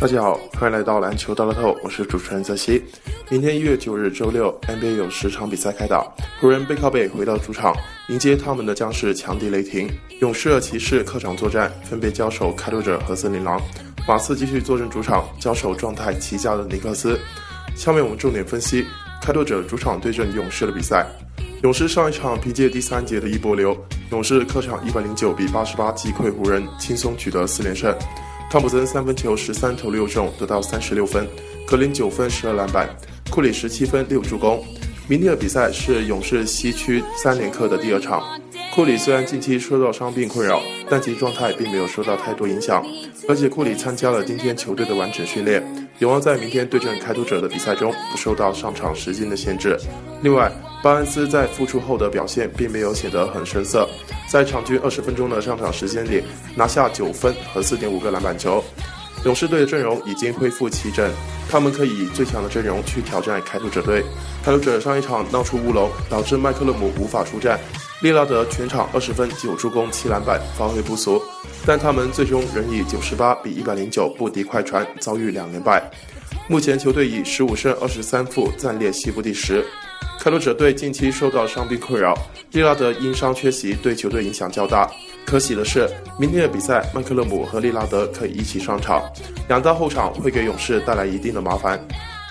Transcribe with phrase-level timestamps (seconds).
[0.00, 2.82] 大家好，欢迎来到篮球大乐透，我是主持人泽西。
[3.30, 6.04] 明天一月九日周六，NBA 有十场比赛开打。
[6.40, 7.74] 湖人背靠背回到主场，
[8.08, 9.88] 迎接他们的将是强敌雷霆。
[10.20, 13.60] 勇士骑士客场作战，分别交手开拓者和森林狼。
[14.06, 17.18] 马刺继续坐镇主场，交手状态奇佳的尼克斯。
[17.74, 18.84] 下面我们重点分析
[19.22, 21.06] 开拓者主场对阵勇士的比赛。
[21.62, 23.74] 勇士上一场凭借第三节的一波流，
[24.10, 27.96] 勇士客场一百零九比八十八击溃湖人，轻松取得四连胜。
[28.50, 31.24] 汤普森三分球十三投六中，得到三十六分；
[31.66, 32.88] 格林九分十二篮板，
[33.30, 34.64] 库里十七分六助攻。
[35.08, 38.22] 明天的比赛是勇士西区三连客的第二场。
[38.74, 42.84] 库里虽然近期受到伤病困扰，但其状态并没有受到太多影响，
[43.28, 45.62] 而且库里参加了今天球队的完整训练，
[45.98, 49.78] 有望在明天对阵开拓者的比赛中不受到上场时间的限制。
[50.22, 50.50] 另外，
[50.84, 53.88] 巴恩斯在复出后的表现并没有显得很生涩。
[54.28, 56.22] 在场均二十分钟的上场时间里，
[56.54, 58.62] 拿下九分和四点五个篮板球。
[59.24, 61.10] 勇士队的阵容已经恢复齐整，
[61.48, 64.04] 他们可以以最强的阵容去挑战开拓者队。
[64.44, 67.58] 开拓者上一场闹出乌龙，导致麦克勒姆无法出战，
[68.02, 71.18] 利拉德全场二十分九助攻七篮板，发挥不俗。
[71.64, 75.90] 但他们最终仍以九十八比一百零九不敌快船，遭遇两连败。
[76.46, 79.64] 目前球队以十五胜二十三负暂列西部第十。
[80.20, 82.16] 开拓者队近期受到伤病困扰，
[82.52, 84.90] 利拉德因伤缺席，对球队影响较大。
[85.26, 85.88] 可喜的是，
[86.18, 89.02] 明天的比赛，麦克勒姆和利拉德可以一起上场，
[89.48, 91.78] 两大后场会给勇士带来一定的麻烦。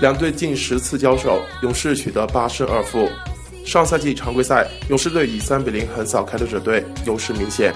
[0.00, 3.08] 两队近十次交手，勇士取得八胜二负。
[3.64, 7.74] 上赛季常规赛，勇士队以三比零横扫开拓者队，优势明显。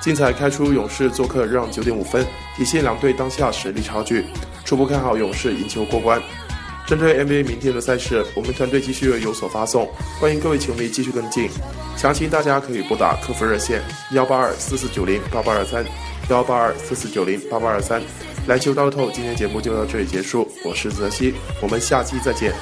[0.00, 2.24] 竞彩开出勇士做客让九点五分，
[2.56, 4.24] 体现两队当下实力差距，
[4.64, 6.22] 初步看好勇士赢球过关。
[6.86, 9.88] 针对 NBA 明天的赛事，我们团队继续有所发送，
[10.20, 11.48] 欢迎各位球迷继续跟进。
[11.96, 13.82] 详情大家可以拨打客服热线
[14.12, 15.84] 幺八二四四九零八八二三
[16.28, 18.02] 幺八二四四九零八八二三。
[18.46, 22.52] 篮球大透，今天节目就到这里结束，我是泽西，我们下期再见。